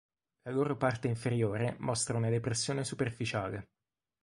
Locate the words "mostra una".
1.77-2.29